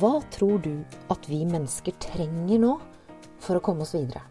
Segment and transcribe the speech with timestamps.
[0.00, 2.74] Hva tror du at vi mennesker trenger nå
[3.42, 4.22] for å komme oss videre?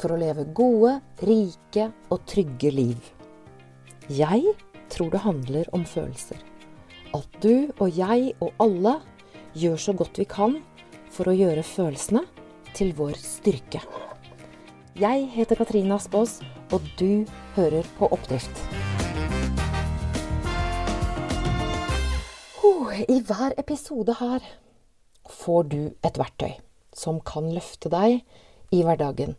[0.00, 3.12] For å leve gode, rike og trygge liv?
[4.12, 4.56] Jeg
[4.92, 6.40] tror det handler om følelser.
[7.16, 8.98] At du og jeg og alle
[9.56, 10.58] gjør så godt vi kan
[11.12, 12.24] for å gjøre følelsene
[12.76, 13.80] til vår styrke.
[14.96, 16.38] Jeg heter Katrine Aspaas,
[16.72, 17.24] og du
[17.56, 18.64] hører på Oppdrift.
[23.08, 24.40] I hver episode her
[25.32, 26.56] får du et verktøy
[26.96, 28.22] som kan løfte deg
[28.74, 29.36] i hverdagen.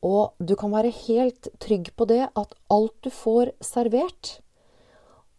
[0.00, 4.40] Og du kan være helt trygg på det at alt du får servert,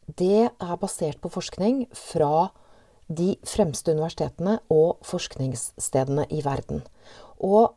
[0.05, 2.51] det er basert på forskning fra
[3.11, 6.83] de fremste universitetene og forskningsstedene i verden.
[7.39, 7.73] Og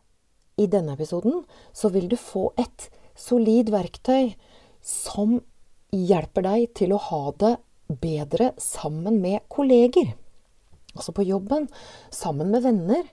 [0.60, 1.42] i denne episoden
[1.74, 4.34] så vil du få et solid verktøy
[4.84, 5.38] som
[5.94, 7.54] hjelper deg til å ha det
[8.00, 10.14] bedre sammen med kolleger.
[10.94, 11.68] Altså på jobben,
[12.14, 13.04] sammen med venner.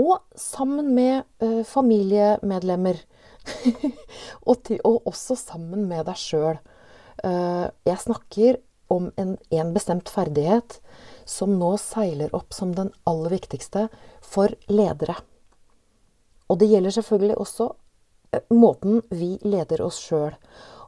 [0.00, 3.00] Og sammen med eh, familiemedlemmer.
[4.48, 6.60] og, til, og, også sammen med deg sjøl.
[7.20, 8.58] Uh, jeg snakker
[8.90, 10.78] om en, en, bestemt ferdighet
[11.28, 13.88] som nå seiler opp som den aller viktigste
[14.24, 15.18] for ledere.
[16.48, 20.36] Og det gjelder selvfølgelig også uh, måten vi leder oss sjøl.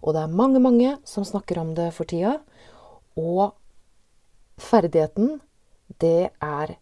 [0.02, 2.38] Og det er mange, mange som snakker om det for tida.
[3.20, 3.52] Og
[4.60, 5.38] ferdigheten,
[6.00, 6.74] det er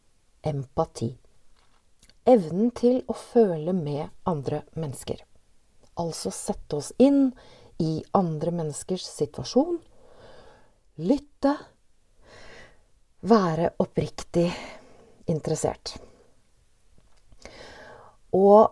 [0.47, 1.11] empati.
[2.29, 5.23] Evnen til å føle med andre mennesker.
[6.01, 7.31] Altså sette oss inn
[7.81, 9.81] i andre menneskers situasjon.
[11.01, 11.57] Lytte.
[13.21, 14.47] Være oppriktig
[15.29, 15.97] interessert.
[18.37, 18.71] Og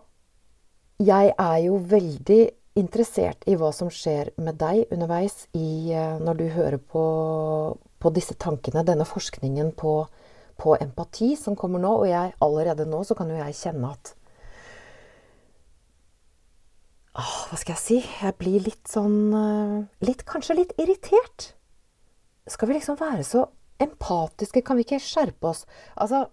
[0.99, 2.41] jeg er jo veldig
[2.79, 7.03] interessert i hva som skjer med deg underveis i, eh, når du hører på,
[7.99, 9.93] på disse tankene, denne forskningen på,
[10.59, 11.91] på, empati som kommer nå.
[12.03, 14.15] Og jeg, allerede nå så kan jo jeg kjenne at
[17.19, 18.01] åh, Hva skal jeg si?
[18.21, 21.53] Jeg blir litt sånn eh, litt, Kanskje litt irritert.
[22.49, 23.45] Skal vi liksom være så
[23.79, 24.63] empatiske?
[24.65, 25.65] Kan vi ikke skjerpe oss?
[25.95, 26.25] Altså,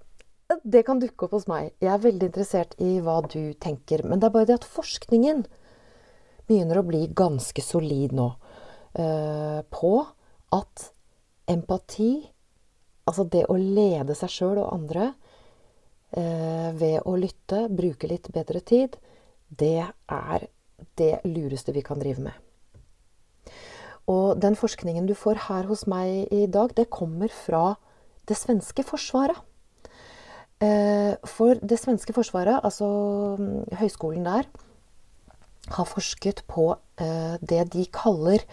[0.63, 1.73] det kan dukke opp hos meg.
[1.83, 4.05] Jeg er veldig interessert i hva du tenker.
[4.07, 5.45] Men det er bare det at forskningen
[6.47, 8.29] begynner å bli ganske solid nå
[8.99, 9.93] uh, på
[10.55, 10.91] at
[11.51, 12.13] empati,
[13.07, 15.11] altså det å lede seg sjøl og andre
[16.17, 18.99] eh, ved å lytte, bruke litt bedre tid,
[19.49, 20.49] det er
[20.99, 22.35] det lureste vi kan drive med.
[24.11, 27.75] Og den forskningen du får her hos meg i dag, det kommer fra
[28.27, 29.39] det svenske forsvaret.
[30.63, 32.87] Eh, for det svenske forsvaret, altså
[33.39, 34.49] mm, høyskolen der,
[35.75, 36.71] har forsket på
[37.03, 38.45] eh, det de kaller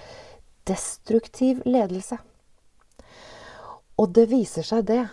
[0.67, 2.17] destruktiv ledelse.
[4.01, 5.03] Og det viser seg det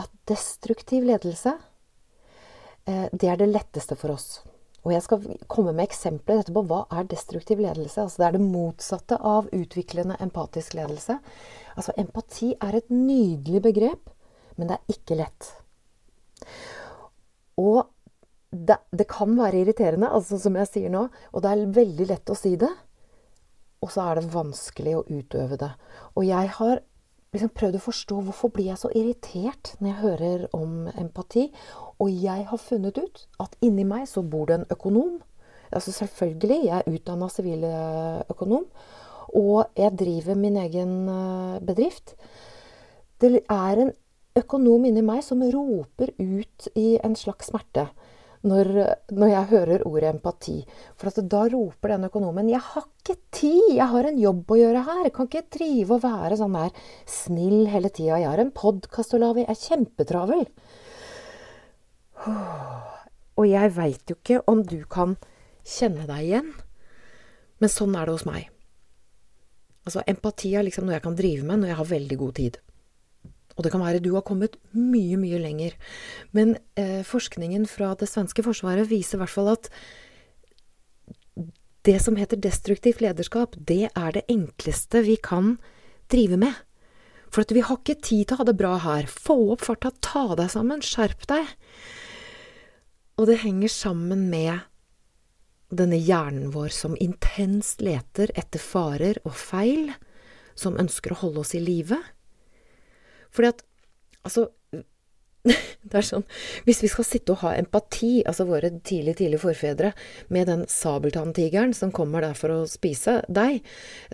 [0.00, 1.54] at destruktiv ledelse,
[2.86, 4.42] eh, det er det letteste for oss.
[4.84, 6.64] Og jeg skal komme med eksempler etterpå.
[6.68, 8.02] Hva er destruktiv ledelse?
[8.02, 11.16] Altså det er det motsatte av utviklende empatisk ledelse.
[11.74, 14.10] Altså empati er et nydelig begrep,
[14.58, 15.50] men det er ikke lett.
[17.56, 17.86] Og
[18.54, 21.06] det, det, kan være irriterende, altså som jeg sier nå.
[21.32, 22.70] Og det er veldig lett å si det.
[23.80, 25.72] Og så er det vanskelig å utøve det.
[26.14, 26.84] Og jeg har
[27.34, 31.48] liksom prøvd å forstå hvorfor blir jeg så irritert når jeg hører om empati.
[32.02, 35.18] Og jeg har funnet ut at inni meg så bor det en økonom.
[35.74, 38.68] Altså selvfølgelig, jeg er utdanna siviløkonom.
[39.34, 42.14] Og jeg driver min egen eh, bedrift.
[43.20, 43.92] Det er en
[44.38, 47.88] økonom inni meg som roper ut i en slags smerte
[48.44, 48.70] når,
[49.16, 50.56] når, jeg hører ordet empati.
[51.00, 53.76] For da roper den økonomen 'Jeg har ikke tid!
[53.76, 55.02] Jeg har en jobb å gjøre her!
[55.04, 56.70] Jeg kan ikke drive og være sånn der
[57.06, 58.20] snill hele tida.
[58.20, 59.44] Jeg har en podkast å lage.
[59.44, 60.46] Jeg er kjempetravel.'
[63.38, 65.16] Og jeg veit jo ikke om du kan
[65.66, 66.52] kjenne deg igjen,
[67.58, 68.50] men sånn er det hos meg.
[69.84, 72.60] Altså, empati er liksom noe jeg kan drive med når jeg har veldig god tid.
[73.54, 75.76] Og det kan være du har kommet mye, mye lenger.
[76.34, 79.70] Men eh, forskningen fra det svenske forsvaret viser i hvert fall at
[81.84, 85.58] det som heter destruktivt lederskap, det er det enkleste vi kan
[86.10, 86.54] drive med.
[87.34, 89.08] For vi har ikke tid til å ha det bra her.
[89.10, 91.50] Få opp farta, ta deg sammen, skjerp deg.
[93.20, 94.64] Og det henger sammen med
[95.74, 99.92] denne hjernen vår som intenst leter etter farer og feil,
[100.54, 101.98] som ønsker å holde oss i live
[103.34, 103.64] fordi at
[104.24, 104.46] Altså
[105.90, 106.22] det er sånn
[106.64, 109.90] Hvis vi skal sitte og ha empati, altså våre tidlig, tidlige forfedre,
[110.32, 113.60] med den sabeltanntigeren som kommer der for å spise deg,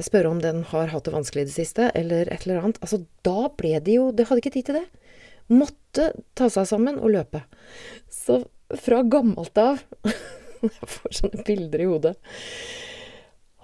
[0.02, 3.04] spørre om den har hatt det vanskelig i det siste, eller et eller annet Altså,
[3.26, 4.86] da ble de jo De hadde ikke tid til det.
[5.50, 7.44] måtte ta seg sammen og løpe.
[8.10, 8.42] Så
[8.82, 9.84] fra gammelt av
[10.66, 12.16] Jeg får sånne bilder i hodet.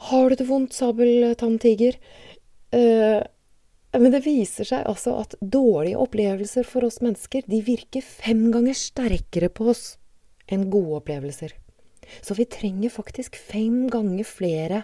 [0.08, 1.98] Har du det vondt, sabeltanntiger?
[2.72, 3.20] Uh,
[4.00, 8.76] men det viser seg altså at dårlige opplevelser for oss mennesker, de virker fem ganger
[8.76, 9.84] sterkere på oss
[10.50, 11.54] enn gode opplevelser.
[12.22, 14.82] Så vi trenger faktisk fem ganger flere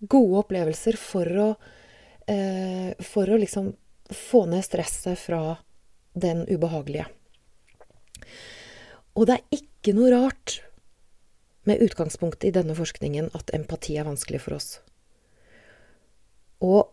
[0.00, 1.48] gode opplevelser for å,
[2.28, 3.72] eh, for å liksom
[4.12, 5.58] få ned stresset fra
[6.12, 7.06] den ubehagelige.
[9.14, 10.60] Og det er ikke noe rart,
[11.64, 14.80] med utgangspunkt i denne forskningen, at empati er vanskelig for oss.
[16.60, 16.90] Og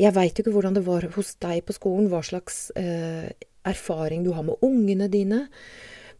[0.00, 3.28] jeg veit jo ikke hvordan det var hos deg på skolen, hva slags eh,
[3.68, 5.44] erfaring du har med ungene dine,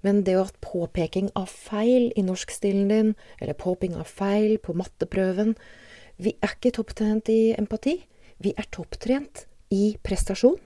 [0.04, 5.56] men det at påpeking av feil i norskstilen din, eller påping av feil på matteprøven
[6.20, 7.94] Vi er ikke topptrent i empati.
[8.44, 10.58] Vi er topptrent i prestasjon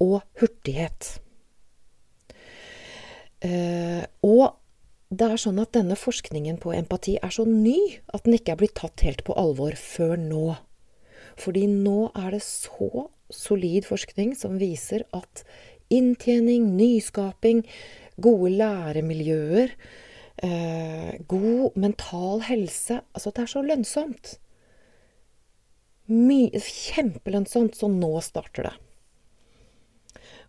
[0.00, 1.18] og hurtighet.
[3.44, 4.56] Eh, og
[5.12, 7.76] det er sånn at denne forskningen på empati er så ny
[8.12, 10.56] at den ikke er blitt tatt helt på alvor før nå.
[11.38, 15.44] Fordi nå er det så solid forskning som viser at
[15.92, 17.62] inntjening, nyskaping,
[18.20, 19.72] gode læremiljøer,
[20.42, 24.38] eh, god mental helse Altså, det er så lønnsomt.
[26.08, 27.76] My, kjempelønnsomt.
[27.76, 28.76] Så nå starter det.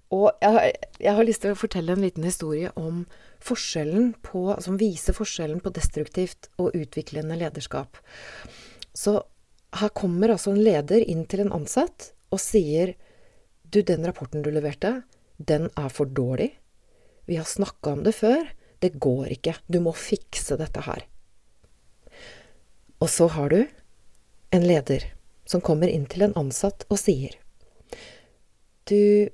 [0.09, 3.03] Og jeg, jeg, har lyst til å fortelle en liten historie om
[3.45, 7.99] forskjellen på, som viser forskjellen på destruktivt og utviklende lederskap.
[8.97, 9.19] Så
[9.77, 12.95] her kommer altså en leder inn til en ansatt og sier
[13.69, 15.03] Du, den rapporten du leverte,
[15.37, 16.55] den er for dårlig.
[17.29, 18.47] Vi har snakka om det før.
[18.81, 19.53] Det går ikke.
[19.69, 21.03] Du må fikse dette her.
[22.97, 23.59] Og så har du
[24.49, 25.05] en leder
[25.45, 27.37] som kommer inn til en ansatt og sier
[28.89, 29.29] Du,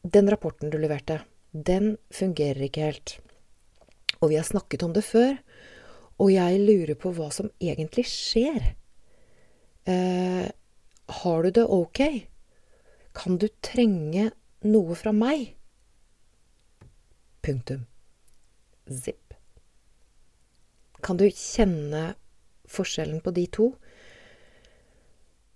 [0.00, 1.18] den rapporten du leverte,
[1.52, 3.18] den fungerer ikke helt.
[4.22, 5.36] Og vi har snakket om det før,
[6.16, 8.72] og jeg lurer på hva som egentlig skjer.
[9.84, 10.46] Eh,
[11.06, 12.00] har du det ok?
[13.12, 14.30] Kan du trenge
[14.64, 15.52] noe fra meg?
[17.44, 17.84] Punktum.
[18.88, 19.34] Zipp.
[21.04, 22.14] Kan du kjenne
[22.64, 23.68] forskjellen på de to?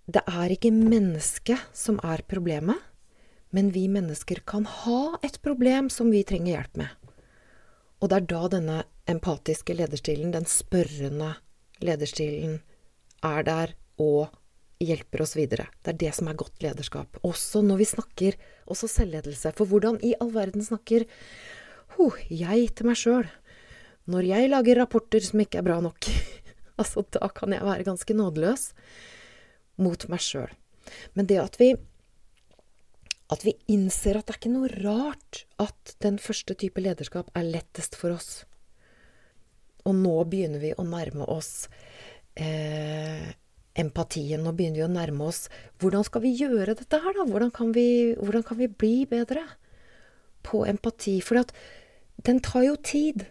[0.09, 2.77] Det er ikke mennesket som er problemet.
[3.49, 6.89] Men vi mennesker kan ha et problem som vi trenger hjelp med.
[7.99, 8.77] Og det er da denne
[9.09, 11.33] empatiske lederstilen, den spørrende
[11.81, 12.59] lederstilen,
[13.25, 14.29] er der og
[14.79, 15.67] hjelper oss videre.
[15.83, 17.19] Det er det som er godt lederskap.
[17.27, 18.37] Også når vi snakker
[18.71, 19.51] også selvledelse.
[19.57, 21.05] For hvordan i all verden snakker
[21.99, 23.27] oh, jeg til meg sjøl
[24.09, 26.07] når jeg lager rapporter som ikke er bra nok?
[26.81, 28.71] altså, da kan jeg være ganske nådeløs
[29.83, 30.49] mot meg sjøl.
[31.13, 31.73] Men det at vi
[33.29, 37.45] at vi innser at det er ikke noe rart at den første type lederskap er
[37.45, 38.47] lettest for oss.
[39.85, 41.69] Og nå begynner vi å nærme oss
[42.33, 43.29] eh,
[43.77, 44.43] empatien.
[44.43, 45.47] Nå begynner vi å nærme oss
[45.81, 47.25] Hvordan skal vi gjøre dette her, da?
[47.29, 49.45] Hvordan kan vi, hvordan kan vi bli bedre
[50.45, 51.19] på empati?
[51.21, 51.43] For
[52.25, 53.27] den tar jo tid.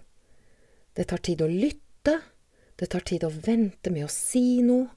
[0.95, 2.19] Det tar tid å lytte.
[2.79, 4.89] Det tar tid å vente med å si noe.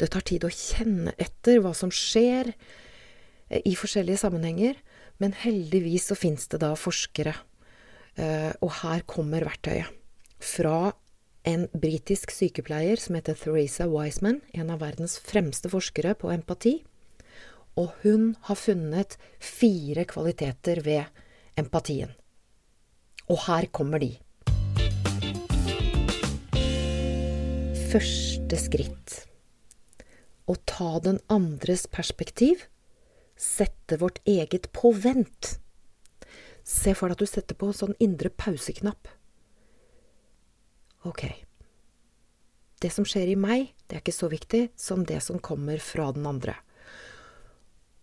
[0.00, 2.54] Det tar tid å kjenne etter hva som skjer
[3.50, 4.78] i forskjellige sammenhenger.
[5.20, 7.34] Men heldigvis så fins det da forskere.
[8.16, 9.92] Eh, og her kommer verktøyet.
[10.40, 10.92] Fra
[11.48, 16.80] en britisk sykepleier som heter Theresa Wiseman, en av verdens fremste forskere på empati.
[17.80, 21.06] Og hun har funnet fire kvaliteter ved
[21.60, 22.12] empatien.
[23.30, 24.16] Og her kommer de.
[27.90, 29.16] Første skritt.
[30.50, 32.66] Å ta den andres perspektiv
[33.40, 35.56] sette vårt eget på vent.
[36.66, 39.08] Se for deg at du setter på sånn indre pauseknapp.
[41.08, 41.24] Ok.
[42.80, 46.10] Det som skjer i meg, det er ikke så viktig som det som kommer fra
[46.16, 46.56] den andre.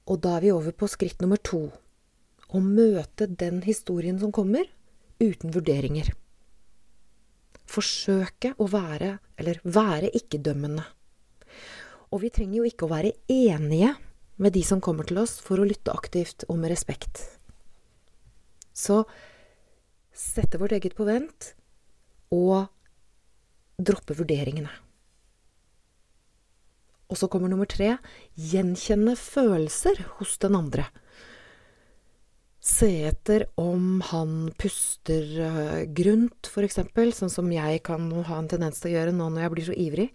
[0.07, 1.67] Og da er vi over på skritt nummer to.
[2.47, 4.69] Å møte den historien som kommer,
[5.19, 6.13] uten vurderinger.
[7.67, 10.85] Forsøke å være, eller være ikke-dømmende.
[12.13, 13.95] Og vi trenger jo ikke å være enige
[14.37, 17.25] med de som kommer til oss, for å lytte aktivt og med respekt.
[18.71, 19.03] Så
[20.13, 21.51] sette vårt eget på vent
[22.33, 22.69] og
[23.77, 24.71] droppe vurderingene.
[27.07, 27.95] Og så kommer nummer tre
[28.35, 30.87] gjenkjenne følelser hos den andre.
[32.67, 38.49] Se etter om han puster uh, grunt, for eksempel, sånn som jeg kan ha en
[38.51, 40.07] tendens til å gjøre nå når jeg blir så ivrig.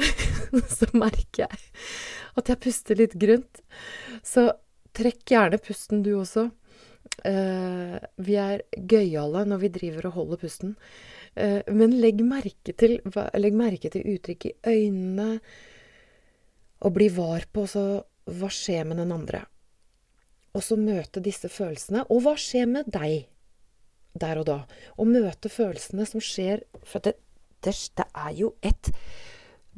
[0.76, 1.62] så merker jeg
[2.36, 3.62] at jeg puster litt grunt.
[4.20, 4.50] Så
[4.96, 6.50] trekk gjerne pusten du også.
[7.24, 10.76] Eh, vi er gøyale når vi driver og holder pusten.
[11.38, 12.98] Eh, men legg merke, til,
[13.38, 15.40] legg merke til uttrykk i øynene,
[16.80, 17.84] og bli var på så,
[18.30, 19.44] hva skjer med den andre.
[20.56, 22.06] Og så møte disse følelsene.
[22.10, 23.28] Og hva skjer med deg
[24.18, 24.56] der og da?
[24.98, 27.14] Og møte følelsene som skjer For det,
[27.62, 28.90] det, det er jo et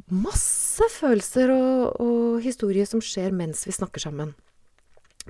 [0.08, 4.32] masse følelser og, og historier som skjer mens vi snakker sammen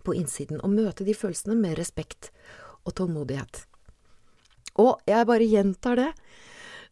[0.04, 0.60] på innsiden.
[0.62, 2.30] Og møte de følelsene med respekt
[2.84, 3.64] og tålmodighet.
[4.80, 6.10] Og jeg bare gjentar det.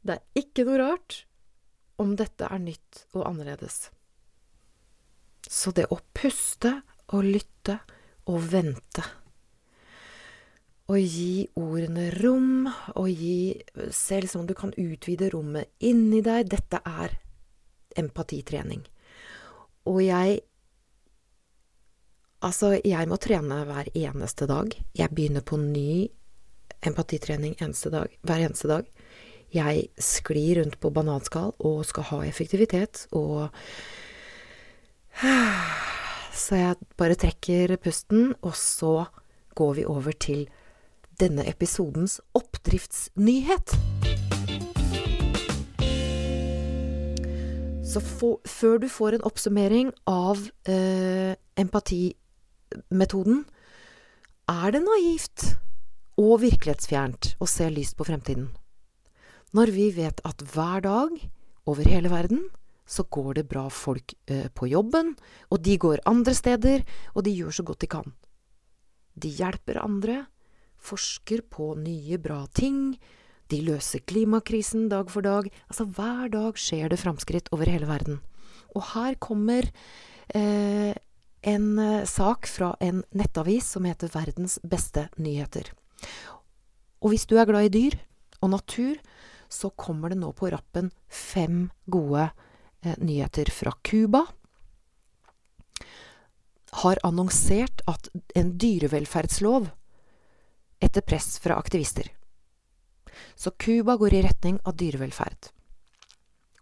[0.02, 1.22] Det er ikke noe rart
[2.00, 3.88] om dette er nytt og annerledes.
[5.48, 7.80] Så det å puste og lytte
[8.30, 9.04] og vente
[10.90, 12.66] og gi ordene rom,
[12.98, 13.54] og gi
[13.94, 16.48] Selv sånn du kan utvide rommet inni deg.
[16.50, 17.18] Dette er
[18.00, 18.84] empatitrening.
[19.90, 20.40] Og jeg
[22.40, 24.72] Altså, jeg må trene hver eneste dag.
[24.96, 26.08] Jeg begynner på ny
[26.86, 28.88] empatitrening eneste dag, hver eneste dag.
[29.50, 33.50] Jeg sklir rundt på bananskall og skal ha effektivitet, og
[36.40, 39.04] Så jeg bare trekker pusten, og så
[39.58, 40.46] går vi over til
[41.20, 43.74] denne episodens oppdriftsnyhet.
[47.84, 50.38] Så for, før du får en oppsummering av
[50.70, 53.44] eh, empatimetoden,
[54.48, 55.50] er det naivt
[56.18, 58.50] og virkelighetsfjernt å se lyst på fremtiden.
[59.56, 61.14] Når vi vet at hver dag,
[61.68, 62.48] over hele verden,
[62.90, 65.14] så går det bra folk eh, på jobben,
[65.50, 66.82] og de går andre steder,
[67.14, 68.12] og de gjør så godt de kan.
[69.14, 70.24] De hjelper andre,
[70.80, 72.96] forsker på nye, bra ting,
[73.50, 75.50] de løser klimakrisen dag for dag.
[75.68, 78.20] Altså, hver dag skjer det framskritt over hele verden.
[78.78, 79.66] Og her kommer
[80.34, 80.94] eh,
[81.42, 85.72] en eh, sak fra en nettavis som heter Verdens beste nyheter.
[87.00, 87.96] Og hvis du er glad i dyr
[88.40, 88.98] og natur,
[89.50, 92.28] så kommer det nå på rappen fem gode
[92.84, 94.24] eh, nyheter fra Cuba.
[96.84, 99.70] Har annonsert at en dyrevelferdslov
[100.80, 102.06] etter press fra aktivister.
[103.34, 105.50] Så Cuba går i retning av dyrevelferd.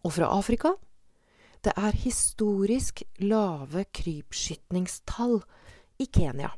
[0.06, 0.74] Og fra Afrika
[1.66, 5.40] det er historisk lave krypskytningstall
[5.98, 6.52] i Kenya.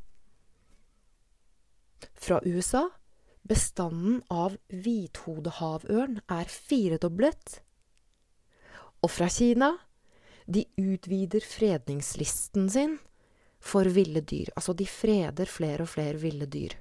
[2.14, 2.86] Fra USA
[3.50, 7.60] bestanden av hvithodehavørn er firedoblet.
[9.00, 9.72] Og fra Kina
[10.50, 12.98] de utvider fredningslisten sin
[13.60, 14.50] for ville dyr.
[14.56, 16.76] Altså, de freder flere og flere ville dyr.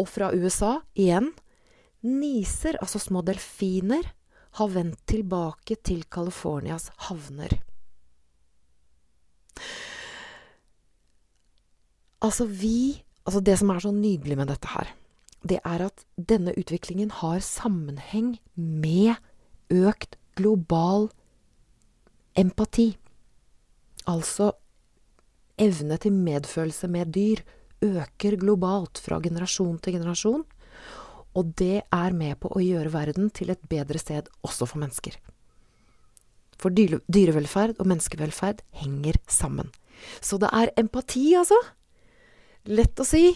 [0.00, 1.30] Og fra USA, igjen,
[2.02, 4.06] niser, altså små delfiner,
[4.58, 7.54] har vendt tilbake til Californias havner.
[12.22, 14.90] Altså, vi Altså, det som er så nydelig med dette her,
[15.42, 19.14] det er at denne utviklingen har sammenheng med
[19.70, 21.08] økt global
[22.38, 22.92] empati.
[24.08, 24.52] Altså
[25.60, 27.42] evne til medfølelse med dyr
[27.82, 30.44] øker globalt fra generasjon til generasjon,
[31.34, 35.16] og det er med på å gjøre verden til et bedre sted også for mennesker.
[36.60, 39.72] For dyrevelferd og menneskevelferd henger sammen.
[40.20, 41.58] Så det er empati, altså.
[42.70, 43.32] Lett å si.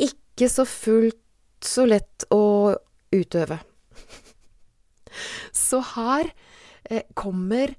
[0.00, 2.74] Ikke så fullt så lett å
[3.10, 3.58] utøve.
[5.52, 6.28] Så her
[6.84, 7.74] eh, kommer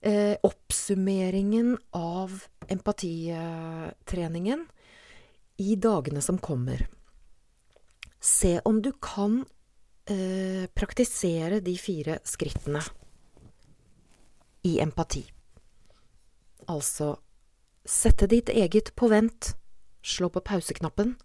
[0.00, 2.34] eh, oppsummeringen av
[2.66, 4.64] empatitreningen
[5.62, 6.88] i dagene som kommer.
[8.20, 9.44] Se om du kan
[10.10, 12.82] eh, praktisere de fire skrittene
[14.66, 15.22] i empati.
[16.70, 17.14] Altså
[17.84, 19.54] sette ditt eget på vent,
[20.02, 21.16] slå på pauseknappen,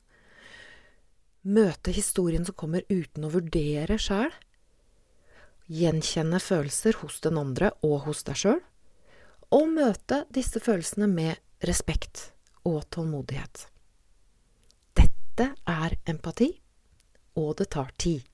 [1.48, 4.31] møte historien som kommer uten å vurdere sjæl,
[5.67, 8.62] gjenkjenne følelser hos den andre og hos deg sjøl,
[9.51, 12.31] og møte disse følelsene med respekt
[12.67, 13.67] og tålmodighet.
[14.98, 16.50] Dette er empati,
[17.38, 18.25] og det tar tid.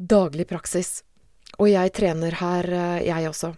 [0.00, 1.02] Daglig praksis.
[1.60, 3.52] Og jeg trener her, eh, jeg også.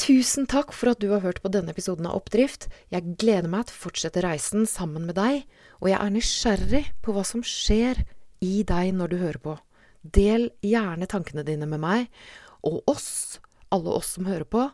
[0.00, 2.66] Tusen takk for at du har hørt på denne episoden av Oppdrift.
[2.90, 5.44] Jeg gleder meg til å fortsette reisen sammen med deg,
[5.84, 8.00] og jeg er nysgjerrig på hva som skjer
[8.42, 9.56] i deg når du hører på.
[10.02, 12.08] Del gjerne tankene dine med meg,
[12.66, 13.38] og oss,
[13.70, 14.66] alle oss som hører på.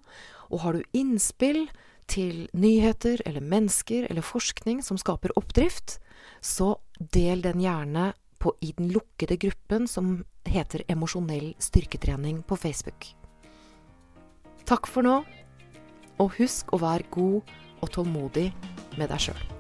[0.49, 1.67] Og har du innspill
[2.09, 5.99] til nyheter eller mennesker eller forskning som skaper oppdrift,
[6.41, 13.18] så del den gjerne på, i den lukkede gruppen som heter Emosjonell styrketrening på Facebook.
[14.69, 15.23] Takk for nå.
[16.21, 18.51] Og husk å være god og tålmodig
[19.01, 19.58] med deg sjøl.